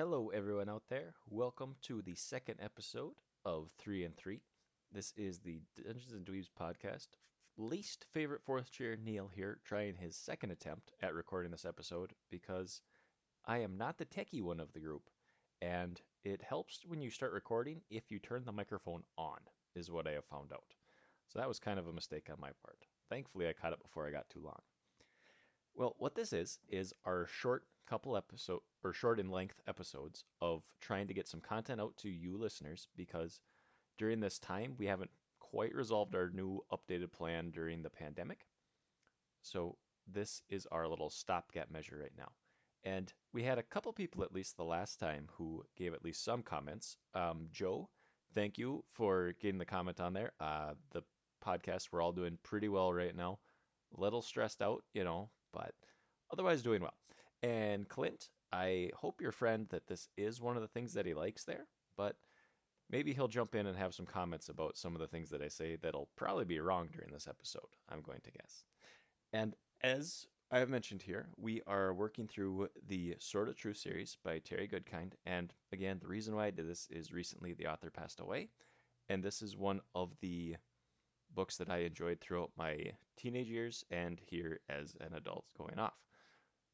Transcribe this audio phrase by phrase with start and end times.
[0.00, 1.12] Hello, everyone out there.
[1.28, 3.12] Welcome to the second episode
[3.44, 4.40] of Three and Three.
[4.90, 7.08] This is the Dungeons and Dweebs podcast.
[7.58, 12.80] Least favorite fourth chair Neil here, trying his second attempt at recording this episode because
[13.44, 15.02] I am not the techie one of the group,
[15.60, 19.40] and it helps when you start recording if you turn the microphone on,
[19.74, 20.72] is what I have found out.
[21.28, 22.86] So that was kind of a mistake on my part.
[23.10, 24.62] Thankfully, I caught it before I got too long.
[25.74, 30.62] Well, what this is is our short couple episode or short in length episodes of
[30.80, 33.40] trying to get some content out to you listeners because
[33.98, 35.10] during this time we haven't
[35.40, 38.46] quite resolved our new updated plan during the pandemic.
[39.42, 42.32] So this is our little stopgap measure right now.
[42.84, 46.24] And we had a couple people at least the last time who gave at least
[46.24, 46.96] some comments.
[47.14, 47.88] Um, Joe,
[48.34, 50.32] thank you for getting the comment on there.
[50.40, 51.02] Uh, the
[51.44, 53.38] podcast we're all doing pretty well right now.
[53.96, 55.30] A little stressed out, you know,
[56.32, 56.94] otherwise doing well.
[57.42, 61.14] And Clint, I hope your friend that this is one of the things that he
[61.14, 61.66] likes there,
[61.96, 62.16] but
[62.90, 65.48] maybe he'll jump in and have some comments about some of the things that I
[65.48, 68.64] say that'll probably be wrong during this episode, I'm going to guess.
[69.32, 74.16] And as I have mentioned here, we are working through the Sword of Truth series
[74.24, 75.12] by Terry Goodkind.
[75.24, 78.48] And again, the reason why I did this is recently the author passed away.
[79.08, 80.56] And this is one of the
[81.34, 85.94] books that I enjoyed throughout my teenage years and here as an adult going off.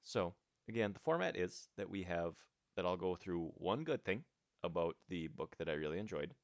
[0.07, 0.35] So,
[0.69, 2.35] again, the format is that we have
[2.77, 4.25] that I'll go through one good thing
[4.63, 6.35] about the book that I really enjoyed,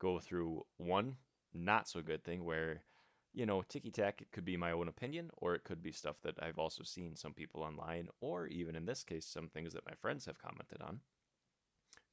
[0.00, 1.18] go through one
[1.52, 2.84] not so good thing where,
[3.32, 6.20] you know, ticky tack, it could be my own opinion, or it could be stuff
[6.22, 9.86] that I've also seen some people online, or even in this case, some things that
[9.86, 11.00] my friends have commented on.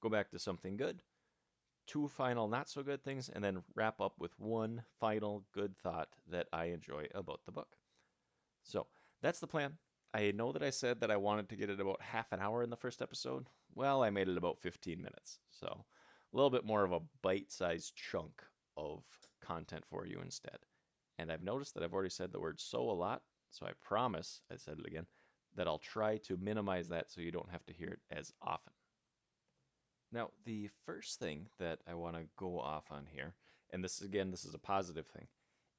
[0.02, 1.04] Go back to something good,
[1.88, 6.16] two final not so good things, and then wrap up with one final good thought
[6.28, 7.78] that I enjoy about the book.
[8.64, 8.88] So
[9.22, 9.80] that's the plan.
[10.16, 12.64] I know that I said that I wanted to get it about half an hour
[12.64, 13.48] in the first episode.
[13.74, 15.40] Well, I made it about 15 minutes.
[15.52, 18.42] So a little bit more of a bite sized chunk
[18.78, 19.04] of
[19.42, 20.58] content for you instead.
[21.20, 23.24] And I've noticed that I've already said the word so a lot.
[23.50, 25.06] So I promise, I said it again,
[25.58, 28.72] that I'll try to minimize that so you don't have to hear it as often.
[30.14, 33.34] Now, the first thing that I want to go off on here,
[33.74, 35.28] and this is again, this is a positive thing.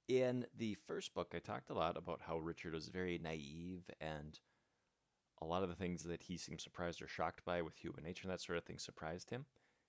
[0.09, 4.39] In the first book, I talked a lot about how Richard was very naive and
[5.43, 8.23] a lot of the things that he seemed surprised or shocked by with human nature
[8.23, 9.47] and that sort of thing surprised him.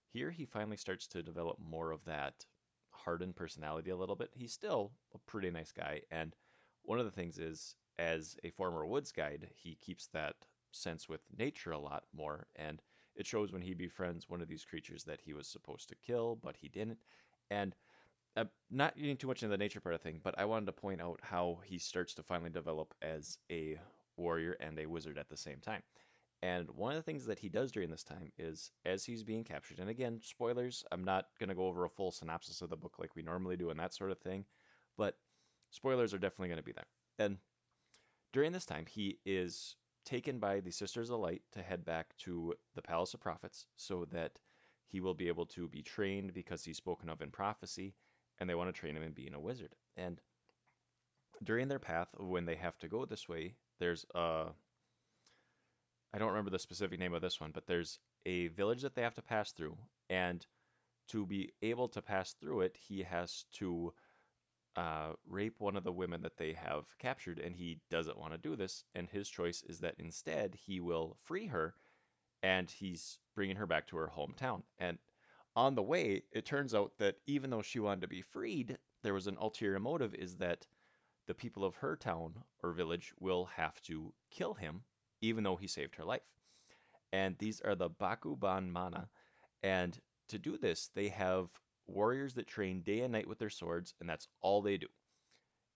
[0.07, 2.47] Here, he finally starts to develop more of that
[2.89, 4.31] hardened personality a little bit.
[4.33, 6.35] He's still a pretty nice guy, and
[6.81, 10.35] one of the things is, as a former woods guide, he keeps that
[10.71, 12.81] sense with nature a lot more, and
[13.15, 16.37] it shows when he befriends one of these creatures that he was supposed to kill,
[16.37, 16.99] but he didn't.
[17.51, 17.75] And
[18.37, 20.71] uh, not getting too much into the nature part of thing, but I wanted to
[20.71, 23.79] point out how he starts to finally develop as a
[24.15, 25.81] warrior and a wizard at the same time.
[26.43, 29.43] And one of the things that he does during this time is, as he's being
[29.43, 32.77] captured, and again, spoilers, I'm not going to go over a full synopsis of the
[32.77, 34.45] book like we normally do and that sort of thing,
[34.97, 35.17] but
[35.71, 36.87] spoilers are definitely going to be there.
[37.17, 37.37] And
[38.33, 42.53] during this time, he is taken by the Sisters of Light to head back to
[42.75, 44.39] the Palace of Prophets so that
[44.85, 47.95] he will be able to be trained because he's spoken of in prophecy,
[48.39, 49.75] and they want to train him in being a wizard.
[49.95, 50.19] And
[51.43, 54.47] during their path, when they have to go this way, there's a
[56.13, 59.01] I don't remember the specific name of this one, but there's a village that they
[59.01, 59.77] have to pass through,
[60.09, 60.45] and
[61.09, 63.93] to be able to pass through it, he has to
[64.75, 68.37] uh, rape one of the women that they have captured, and he doesn't want to
[68.37, 68.83] do this.
[68.95, 71.75] And his choice is that instead he will free her,
[72.43, 74.63] and he's bringing her back to her hometown.
[74.79, 74.97] And
[75.57, 79.15] on the way, it turns out that even though she wanted to be freed, there
[79.15, 80.67] was an ulterior motive is that
[81.25, 84.83] the people of her town or village will have to kill him,
[85.19, 86.21] even though he saved her life.
[87.11, 89.09] And these are the Baka Ban Mana.
[89.63, 91.49] And to do this, they have
[91.87, 94.87] warriors that train day and night with their swords, and that's all they do.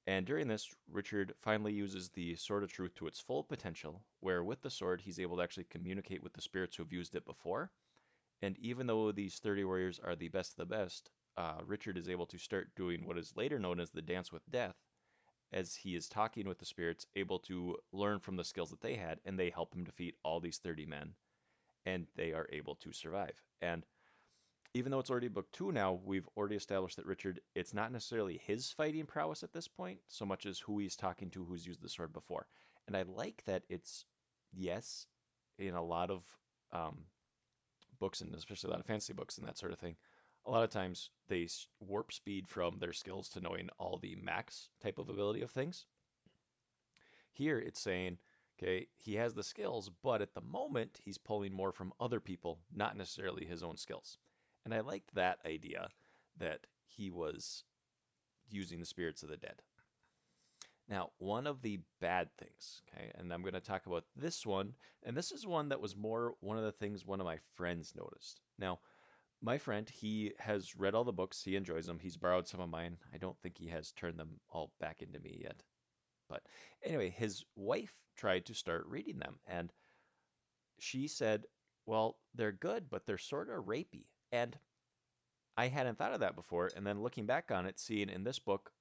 [0.06, 4.44] And during this, Richard finally uses the Sword of Truth to its full potential, where
[4.44, 7.25] with the sword, he's able to actually communicate with the spirits who have used it
[7.25, 7.72] before.
[8.41, 12.09] And even though these 30 warriors are the best of the best, uh, Richard is
[12.09, 14.76] able to start doing what is later known as the Dance with Death,
[15.53, 18.96] as he is talking with the spirits, able to learn from the skills that they
[18.96, 21.14] had, and they help him defeat all these 30 men,
[21.85, 23.41] and they are able to survive.
[23.61, 23.85] And
[24.73, 28.37] even though it's already book two now, we've already established that Richard, it's not necessarily
[28.37, 31.82] his fighting prowess at this point, so much as who he's talking to who's used
[31.82, 32.47] the sword before.
[32.87, 34.05] And I like that it's,
[34.53, 35.08] yes,
[35.59, 36.23] in a lot of
[36.72, 37.03] um,
[38.02, 39.96] books, and especially a lot of fantasy books and that sort of thing,
[40.46, 41.48] a lot of times they
[41.80, 45.86] warp speed from their skills to knowing all the max type of ability of things.
[47.32, 48.18] Here it's saying,
[48.59, 52.59] Okay, he has the skills, but at the moment he's pulling more from other people,
[52.76, 54.18] not necessarily his own skills.
[54.66, 55.90] And I liked that idea
[56.38, 57.64] that he was
[58.50, 59.62] using the spirits of the dead.
[60.91, 64.73] Now, one of the bad things, okay, and I'm going to talk about this one,
[65.03, 67.93] and this is one that was more one of the things one of my friends
[67.96, 68.41] noticed.
[68.59, 68.79] Now,
[69.41, 72.70] my friend, he has read all the books, he enjoys them, he's borrowed some of
[72.70, 72.97] mine.
[73.14, 75.64] I don't think he has turned them all back into me yet.
[76.28, 76.43] But
[76.84, 79.72] anyway, his wife tried to start reading them, and
[80.79, 81.46] she said,
[81.85, 84.08] Well, they're good, but they're sort of rapey.
[84.34, 84.59] And
[85.55, 86.70] I hadn't thought of that before.
[86.76, 88.73] And then looking back on it, seeing in this book,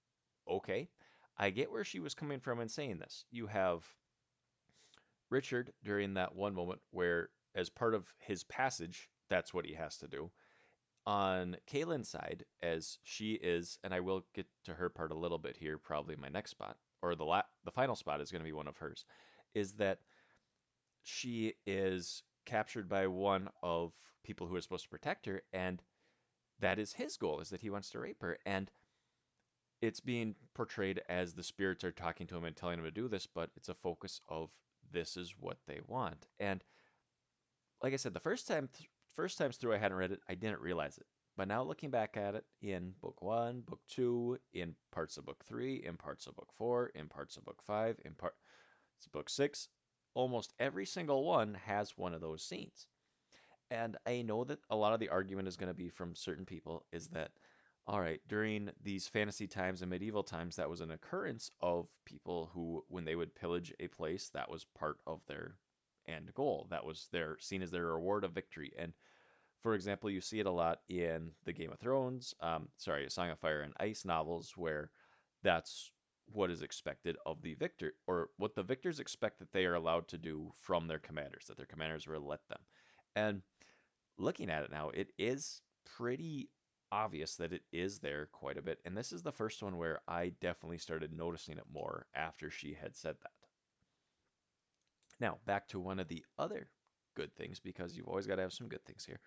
[0.48, 0.88] okay,
[1.40, 3.24] I get where she was coming from in saying this.
[3.30, 3.82] You have
[5.30, 9.96] Richard during that one moment where, as part of his passage, that's what he has
[9.98, 10.30] to do.
[11.06, 15.38] On Kahlan's side, as she is, and I will get to her part a little
[15.38, 18.48] bit here, probably my next spot, or the la- the final spot is going to
[18.48, 19.06] be one of hers,
[19.54, 20.00] is that
[21.04, 23.94] she is captured by one of
[24.24, 25.82] people who are supposed to protect her, and
[26.58, 28.70] that is his goal, is that he wants to rape her, and
[29.80, 33.08] it's being portrayed as the spirits are talking to him and telling him to do
[33.08, 34.50] this, but it's a focus of
[34.92, 36.26] this is what they want.
[36.38, 36.62] And
[37.82, 40.34] like I said, the first time, th- first times through, I hadn't read it, I
[40.34, 41.06] didn't realize it.
[41.36, 45.42] But now looking back at it in book one, book two, in parts of book
[45.44, 48.36] three, in parts of book four, in parts of book five, in parts
[49.06, 49.68] of book six,
[50.14, 52.86] almost every single one has one of those scenes.
[53.70, 56.44] And I know that a lot of the argument is going to be from certain
[56.44, 57.30] people is that,
[57.86, 62.50] all right, during these fantasy times and medieval times, that was an occurrence of people
[62.52, 65.56] who, when they would pillage a place, that was part of their
[66.06, 66.66] end goal.
[66.70, 68.72] That was their seen as their reward of victory.
[68.78, 68.92] And
[69.62, 73.30] for example, you see it a lot in the Game of Thrones, um, sorry, Song
[73.30, 74.90] of Fire and Ice novels, where
[75.42, 75.90] that's
[76.32, 80.06] what is expected of the victor, or what the victors expect that they are allowed
[80.08, 82.60] to do from their commanders, that their commanders will let them.
[83.16, 83.42] And
[84.16, 85.60] looking at it now, it is
[85.96, 86.48] pretty
[86.92, 88.78] obvious that it is there quite a bit.
[88.84, 92.74] And this is the first one where I definitely started noticing it more after she
[92.74, 93.30] had said that.
[95.20, 96.68] Now, back to one of the other
[97.14, 99.20] good things, because you've always got to have some good things here.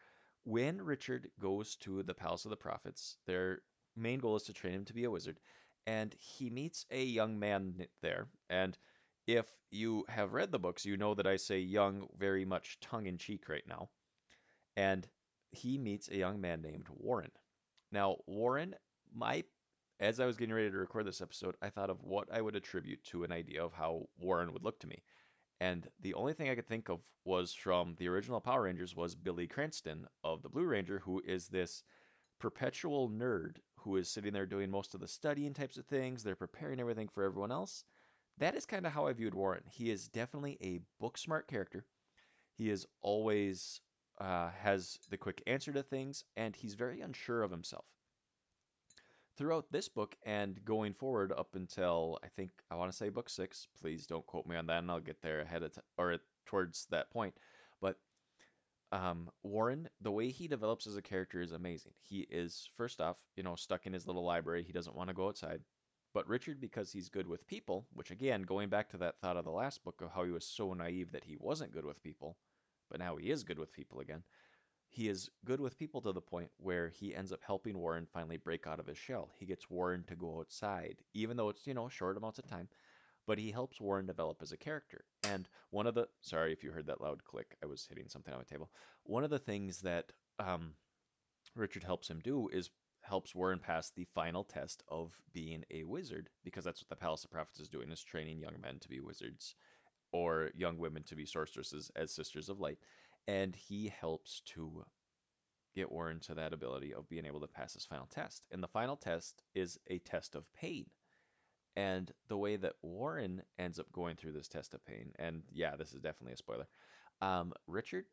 [0.46, 3.60] When Richard goes to the Palace of the Prophets, their
[3.96, 5.40] main goal is to train him to be a wizard,
[5.86, 8.28] and he meets a young man there.
[8.50, 8.78] And
[9.28, 13.06] if you have read the books, you know that I say young very much tongue
[13.06, 13.90] in cheek right now.
[14.76, 15.08] And
[15.52, 17.32] he meets a young man named Warren.
[17.94, 18.74] Now, Warren,
[19.14, 19.44] my
[20.00, 22.56] as I was getting ready to record this episode, I thought of what I would
[22.56, 25.04] attribute to an idea of how Warren would look to me.
[25.62, 29.14] And the only thing I could think of was from the original Power Rangers was
[29.14, 31.84] Billy Cranston of the Blue Ranger, who is this
[32.40, 36.24] perpetual nerd who is sitting there doing most of the studying types of things.
[36.24, 37.84] They're preparing everything for everyone else.
[38.40, 39.64] That is kind of how I viewed Warren.
[39.72, 41.86] He is definitely a book smart character.
[42.58, 43.80] He is always
[44.20, 47.86] uh, has the quick answer to things, and he's very unsure of himself
[49.38, 53.30] throughout this book and going forward up until I think I want to say book
[53.30, 53.68] six.
[53.82, 56.86] Please don't quote me on that, and I'll get there ahead of t- or towards
[56.92, 57.34] that point.
[57.82, 57.98] But
[58.92, 61.94] um, Warren, the way he develops as a character is amazing.
[62.02, 64.64] He is first off, you know, stuck in his little library.
[64.64, 65.62] He doesn't want to go outside.
[66.14, 69.46] But Richard, because he's good with people, which again, going back to that thought of
[69.46, 72.38] the last book of how he was so naive that he wasn't good with people,
[72.90, 74.24] but now he is good with people again
[74.94, 78.38] he is good with people to the point where he ends up helping Warren finally
[78.38, 79.32] break out of his shell.
[79.40, 82.70] He gets Warren to go outside, even though it's, you know, short amounts of time,
[83.26, 85.04] but he helps Warren develop as a character.
[85.24, 88.32] And one of the, sorry if you heard that loud click, I was hitting something
[88.32, 88.70] on my table.
[89.06, 90.74] One of the things that um,
[91.56, 92.70] Richard helps him do is
[93.02, 97.24] helps Warren pass the final test of being a wizard, because that's what the Palace
[97.24, 99.56] of Prophets is doing, is training young men to be wizards
[100.14, 102.80] or young women to be sorceresses as sisters of light
[103.28, 104.86] and he helps to
[105.76, 108.46] get Warren to that ability of being able to pass his final test.
[108.52, 110.86] And the final test is a test of pain.
[111.76, 115.76] And the way that Warren ends up going through this test of pain, and yeah,
[115.76, 116.68] this is definitely a spoiler.
[117.22, 118.06] Um, Richard,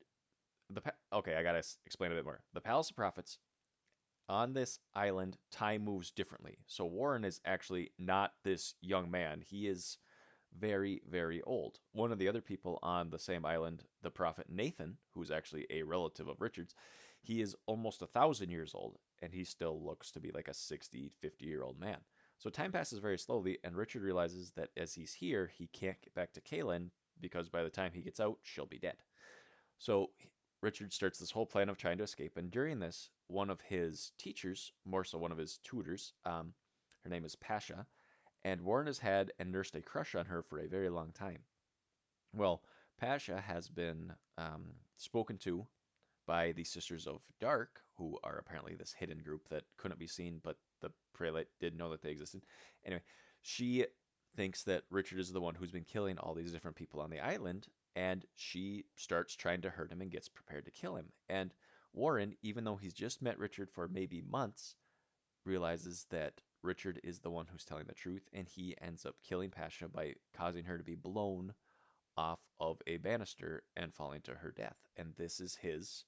[0.70, 2.40] the pa- okay, I gotta explain a bit more.
[2.54, 3.38] The Palace of Prophets
[4.30, 6.56] on this island, time moves differently.
[6.66, 9.42] So Warren is actually not this young man.
[9.46, 9.98] He is
[10.58, 11.78] very, very old.
[11.92, 15.82] One of the other people on the same island, the prophet Nathan, who's actually a
[15.82, 16.74] relative of Richard's,
[17.22, 20.54] he is almost a thousand years old, and he still looks to be like a
[20.54, 21.98] 60, 50 year old man.
[22.38, 26.14] So time passes very slowly, and Richard realizes that as he's here, he can't get
[26.14, 26.90] back to Kahlan
[27.20, 28.96] because by the time he gets out, she'll be dead.
[29.78, 30.10] So
[30.62, 34.12] Richard starts this whole plan of trying to escape, and during this, one of his
[34.18, 36.54] teachers, more so one of his tutors, um,
[37.04, 37.86] her name is Pasha,
[38.44, 41.38] and Warren has had and nursed a crush on her for a very long time.
[42.34, 42.62] Well,
[42.98, 45.66] Pasha has been um, spoken to
[46.26, 50.40] by the Sisters of Dark, who are apparently this hidden group that couldn't be seen,
[50.42, 52.42] but the prelate did know that they existed.
[52.84, 53.02] Anyway,
[53.42, 53.86] she
[54.36, 57.20] thinks that Richard is the one who's been killing all these different people on the
[57.20, 57.66] island,
[57.96, 61.06] and she starts trying to hurt him and gets prepared to kill him.
[61.28, 61.52] And
[61.92, 64.76] Warren, even though he's just met Richard for maybe months,
[65.44, 69.50] realizes that Richard is the one who's telling the truth, and he ends up killing
[69.50, 71.54] Pasha by causing her to be blown
[72.16, 74.76] off of a banister and falling to her death.
[74.96, 76.04] And this is his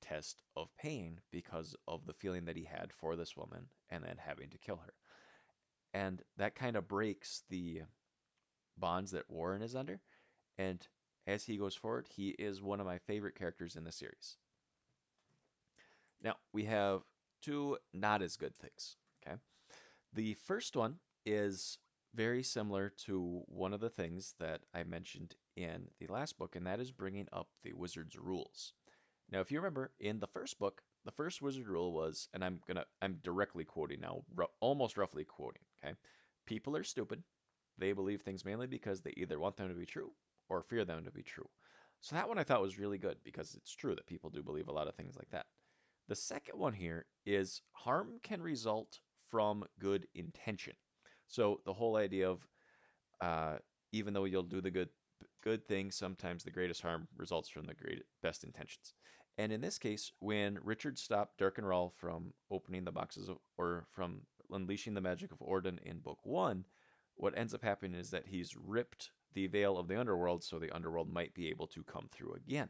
[0.00, 4.16] test of pain because of the feeling that he had for this woman and then
[4.18, 4.94] having to kill her.
[5.92, 7.82] And that kind of breaks the
[8.78, 10.00] bonds that Warren is under.
[10.56, 10.86] And
[11.26, 14.36] as he goes forward, he is one of my favorite characters in the series.
[16.22, 17.02] Now, we have
[17.42, 18.96] two not as good things.
[19.26, 19.36] Okay.
[20.12, 21.78] The first one is
[22.14, 26.66] very similar to one of the things that I mentioned in the last book, and
[26.66, 28.72] that is bringing up the wizard's rules.
[29.30, 32.60] Now, if you remember in the first book, the first wizard rule was, and I'm
[32.66, 34.24] gonna, I'm directly quoting now,
[34.58, 35.62] almost roughly quoting.
[35.84, 35.94] Okay,
[36.44, 37.22] people are stupid.
[37.78, 40.10] They believe things mainly because they either want them to be true
[40.48, 41.48] or fear them to be true.
[42.00, 44.66] So that one I thought was really good because it's true that people do believe
[44.66, 45.46] a lot of things like that.
[46.08, 48.98] The second one here is harm can result
[49.30, 50.74] from good intention.
[51.28, 52.46] So the whole idea of
[53.20, 53.56] uh,
[53.92, 54.88] even though you'll do the good
[55.42, 58.94] good thing, sometimes the greatest harm results from the great best intentions.
[59.38, 63.86] And in this case, when Richard stopped Darken Rahl from opening the boxes of, or
[63.90, 64.20] from
[64.50, 66.64] unleashing the magic of Orden in book one,
[67.14, 70.74] what ends up happening is that he's ripped the veil of the underworld so the
[70.74, 72.68] underworld might be able to come through again.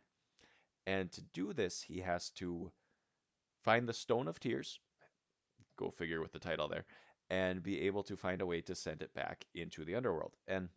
[0.86, 2.70] And to do this, he has to
[3.62, 4.78] find the Stone of Tears,
[5.80, 6.84] go figure with the title there,
[7.30, 10.32] and be able to find a way to send it back into the underworld.
[10.46, 10.68] And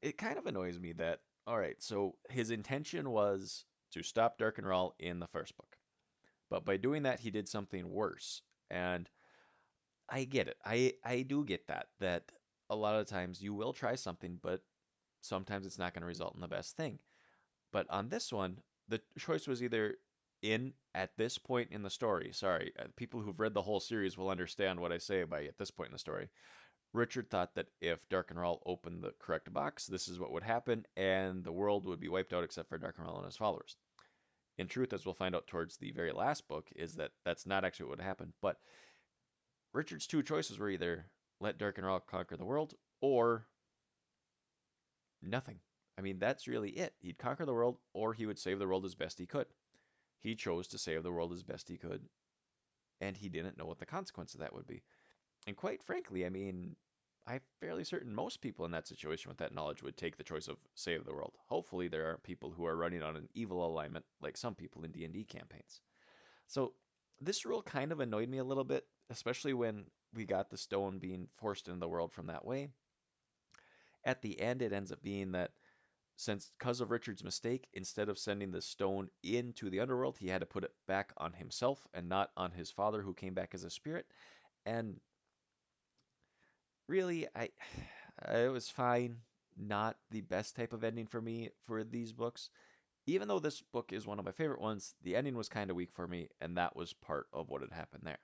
[0.00, 4.64] it kind of annoys me that, all right, so his intention was to stop Darken
[4.64, 5.76] Rahl in the first book.
[6.50, 8.42] But by doing that, he did something worse.
[8.70, 9.08] And
[10.08, 10.56] I get it.
[10.64, 12.30] I, I do get that, that
[12.70, 14.60] a lot of times you will try something, but
[15.20, 16.98] sometimes it's not going to result in the best thing.
[17.72, 19.96] But on this one, the choice was either
[20.42, 22.32] in at this point in the story.
[22.32, 25.58] Sorry, uh, people who've read the whole series will understand what I say by at
[25.58, 26.28] this point in the story.
[26.92, 30.86] Richard thought that if Darken Rahl opened the correct box, this is what would happen,
[30.96, 33.76] and the world would be wiped out except for Darken Rahl and his followers.
[34.58, 37.64] In truth, as we'll find out towards the very last book, is that that's not
[37.64, 38.32] actually what would happen.
[38.40, 38.56] But
[39.74, 41.04] Richard's two choices were either
[41.40, 43.46] let Darkenrall conquer the world or
[45.20, 45.58] nothing.
[45.98, 46.94] I mean, that's really it.
[47.00, 49.46] He'd conquer the world or he would save the world as best he could.
[50.20, 52.02] He chose to save the world as best he could,
[53.00, 54.82] and he didn't know what the consequence of that would be.
[55.46, 56.76] And quite frankly, I mean,
[57.26, 60.48] I'm fairly certain most people in that situation with that knowledge would take the choice
[60.48, 61.34] of save the world.
[61.48, 64.92] Hopefully, there aren't people who are running on an evil alignment like some people in
[64.92, 65.80] D&D campaigns.
[66.46, 66.72] So
[67.20, 70.98] this rule kind of annoyed me a little bit, especially when we got the stone
[70.98, 72.68] being forced into the world from that way.
[74.04, 75.50] At the end, it ends up being that
[76.16, 80.40] since because of Richard's mistake, instead of sending the stone into the underworld, he had
[80.40, 83.64] to put it back on himself and not on his father who came back as
[83.64, 84.06] a spirit.
[84.64, 85.00] And
[86.88, 87.50] really, I
[88.28, 89.18] it was fine.
[89.58, 92.50] Not the best type of ending for me for these books.
[93.06, 95.76] Even though this book is one of my favorite ones, the ending was kind of
[95.76, 98.18] weak for me, and that was part of what had happened there.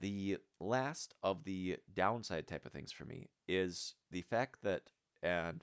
[0.00, 4.90] The last of the downside type of things for me is the fact that,
[5.22, 5.62] and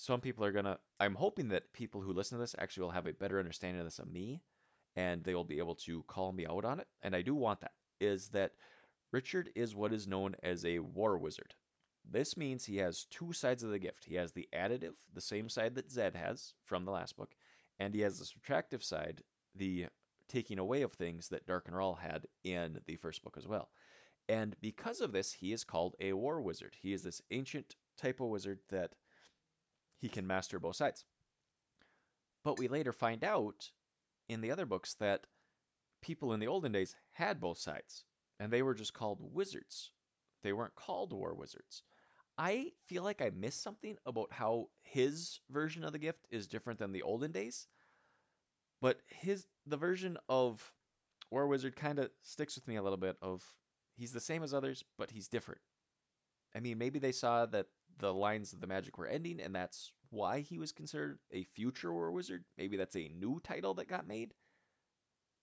[0.00, 3.08] some people are gonna, I'm hoping that people who listen to this actually will have
[3.08, 4.40] a better understanding of this of me,
[4.94, 7.60] and they will be able to call me out on it, and I do want
[7.62, 8.52] that, is that
[9.10, 11.52] Richard is what is known as a war wizard.
[12.08, 14.04] This means he has two sides of the gift.
[14.04, 17.34] He has the additive, the same side that Zedd has from the last book,
[17.80, 19.20] and he has the subtractive side,
[19.56, 19.86] the
[20.28, 23.48] taking away of things that Dark and Darken Rahl had in the first book as
[23.48, 23.68] well.
[24.28, 26.76] And because of this, he is called a war wizard.
[26.80, 28.92] He is this ancient type of wizard that
[29.98, 31.04] he can master both sides.
[32.44, 33.70] But we later find out
[34.28, 35.26] in the other books that
[36.00, 38.04] people in the olden days had both sides
[38.38, 39.90] and they were just called wizards.
[40.42, 41.82] They weren't called war wizards.
[42.36, 46.78] I feel like I missed something about how his version of the gift is different
[46.78, 47.66] than the olden days.
[48.80, 50.72] But his the version of
[51.30, 53.44] War Wizard kind of sticks with me a little bit of
[53.96, 55.60] he's the same as others, but he's different.
[56.54, 57.66] I mean, maybe they saw that
[57.98, 61.92] the lines of the magic were ending and that's why he was considered a future
[61.92, 62.44] War Wizard.
[62.56, 64.34] Maybe that's a new title that got made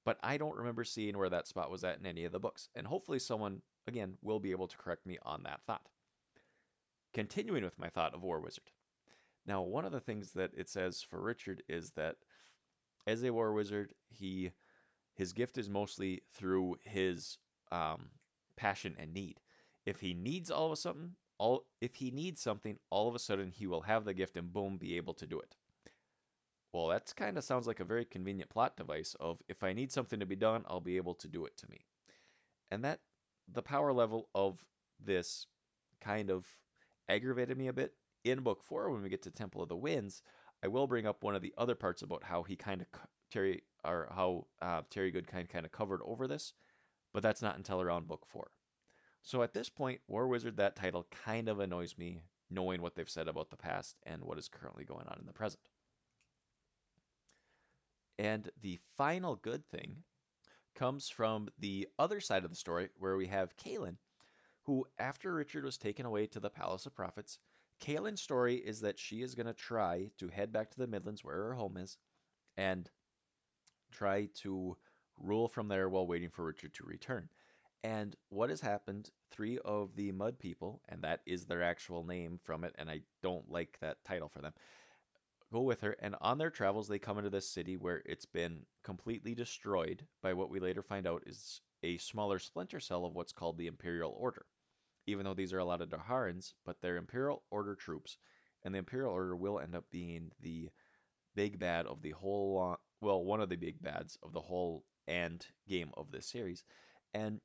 [0.05, 2.69] but I don't remember seeing where that spot was at in any of the books.
[2.75, 5.87] And hopefully someone, again, will be able to correct me on that thought.
[7.13, 8.69] continuing with my thought of War Wizard.
[9.45, 12.17] Now, one of the things that it says for Richard is that
[13.07, 14.51] as a War Wizard, he
[15.15, 17.37] his gift is mostly through his
[17.71, 18.09] um,
[18.57, 19.39] passion and need.
[19.85, 23.19] If he needs all of a sudden, all if he needs something, all of a
[23.19, 25.55] sudden he will have the gift and boom, be able to do it.
[26.73, 29.91] Well, that kind of sounds like a very convenient plot device of if I need
[29.91, 31.85] something to be done, I'll be able to do it to me.
[32.69, 32.99] And that
[33.53, 34.63] the power level of
[34.99, 35.47] this
[36.01, 36.45] kind of
[37.07, 37.93] aggravated me a bit.
[38.23, 40.23] In book four, when we get to Temple of the Winds,
[40.63, 42.87] I will bring up one of the other parts about how he kind of
[43.31, 46.53] Terry or how uh, Terry Goodkind kind of covered over this,
[47.13, 48.49] but that's not until around book four.
[49.25, 53.09] So at this point, War Wizard, that title kind of annoys me, knowing what they've
[53.09, 55.63] said about the past and what is currently going on in the present.
[58.19, 60.03] And the final good thing
[60.75, 63.97] comes from the other side of the story, where we have Kahlan,
[64.61, 67.39] who, after Richard was taken away to the Palace of Prophets,
[67.81, 71.23] Kahlan's story is that she is going to try to head back to the Midlands,
[71.23, 71.97] where her home is,
[72.57, 72.87] and
[73.91, 74.77] try to
[75.17, 77.27] rule from there while waiting for Richard to return.
[77.85, 82.39] And what has happened, three of the Mud People, and that is their actual name
[82.43, 84.53] from it, and I don't like that title for them,
[85.53, 88.65] go with her, and on their travels, they come into this city where it's been
[88.83, 93.33] completely destroyed by what we later find out is a smaller splinter cell of what's
[93.33, 94.47] called the Imperial Order.
[95.05, 98.17] Even though these are a lot of D'Harans, but they're Imperial Order troops,
[98.63, 100.71] and the Imperial Order will end up being the
[101.35, 105.45] big bad of the whole, well, one of the big bads of the whole end
[105.67, 106.63] game of this series.
[107.13, 107.39] And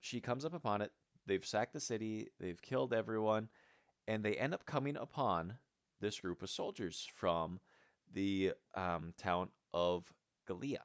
[0.00, 0.92] she comes up upon it.
[1.26, 3.48] They've sacked the city, they've killed everyone,
[4.08, 5.54] and they end up coming upon
[6.00, 7.60] this group of soldiers from
[8.14, 10.04] the um, town of
[10.48, 10.82] Galea.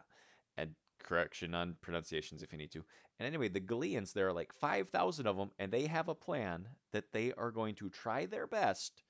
[0.58, 2.84] And correction on pronunciations if you need to.
[3.20, 6.68] And anyway, the Galeans, there are like 5,000 of them, and they have a plan
[6.92, 9.04] that they are going to try their best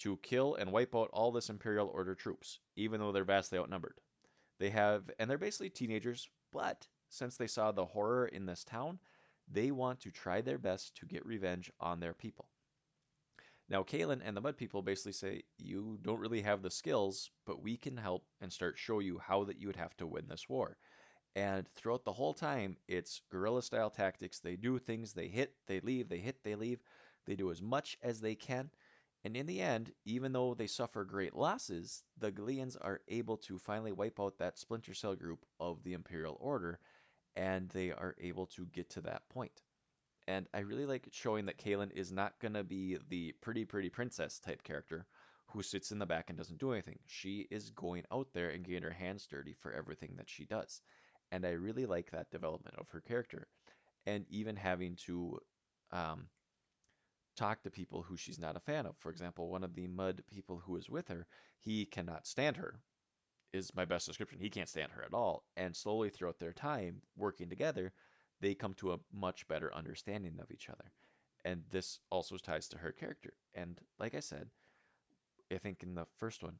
[0.00, 3.98] to kill and wipe out all this Imperial Order troops, even though they're vastly outnumbered.
[4.58, 8.98] They have, and they're basically teenagers, but since they saw the horror in this town,
[9.50, 12.48] they want to try their best to get revenge on their people.
[13.68, 17.62] Now, Kahlan and the Mud People basically say, you don't really have the skills, but
[17.62, 20.48] we can help and start show you how that you would have to win this
[20.48, 20.76] war.
[21.34, 24.38] And throughout the whole time, it's guerrilla style tactics.
[24.38, 26.80] They do things, they hit, they leave, they hit, they leave.
[27.26, 28.70] They do as much as they can.
[29.24, 33.58] And in the end, even though they suffer great losses, the Galeans are able to
[33.58, 36.78] finally wipe out that splinter cell group of the Imperial Order,
[37.36, 39.62] and they are able to get to that point.
[40.28, 43.90] And I really like showing that Kahlan is not going to be the pretty, pretty
[43.90, 45.06] princess type character
[45.48, 46.98] who sits in the back and doesn't do anything.
[47.06, 50.80] She is going out there and getting her hands dirty for everything that she does.
[51.30, 53.46] And I really like that development of her character.
[54.06, 55.38] And even having to
[55.92, 56.28] um,
[57.36, 58.96] talk to people who she's not a fan of.
[58.98, 61.26] For example, one of the mud people who is with her,
[61.60, 62.80] he cannot stand her,
[63.52, 64.38] is my best description.
[64.38, 65.44] He can't stand her at all.
[65.56, 67.92] And slowly throughout their time working together,
[68.40, 70.92] they come to a much better understanding of each other.
[71.44, 73.32] And this also ties to her character.
[73.54, 74.50] And like I said,
[75.52, 76.58] I think in the first one,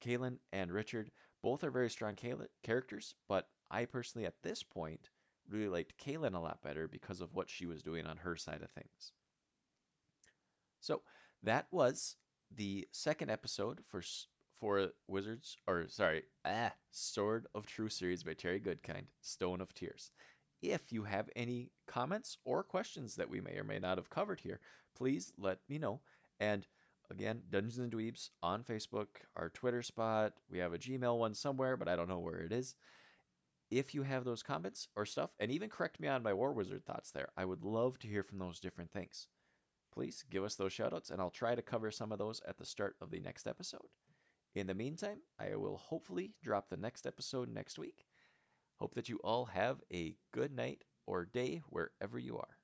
[0.00, 1.10] Kahlan and Richard
[1.42, 2.16] both are very strong
[2.62, 5.10] characters, but I personally at this point
[5.48, 8.62] really liked Kahlan a lot better because of what she was doing on her side
[8.62, 9.12] of things.
[10.80, 11.02] So
[11.42, 12.16] that was
[12.56, 14.02] the second episode for
[14.60, 20.10] for Wizards, or sorry, ah, Sword of Truth series by Terry Goodkind, Stone of Tears.
[20.62, 24.40] If you have any comments or questions that we may or may not have covered
[24.40, 24.60] here,
[24.96, 26.00] please let me know.
[26.40, 26.66] And
[27.10, 30.32] again, Dungeons and Dweebs on Facebook, our Twitter spot.
[30.50, 32.74] We have a Gmail one somewhere, but I don't know where it is.
[33.70, 36.84] If you have those comments or stuff, and even correct me on my War Wizard
[36.84, 39.28] thoughts there, I would love to hear from those different things
[39.94, 42.66] please give us those shoutouts, and I'll try to cover some of those at the
[42.66, 43.86] start of the next episode.
[44.54, 48.06] In the meantime, I will hopefully drop the next episode next week.
[48.76, 52.58] Hope that you all have a good night or day wherever you are.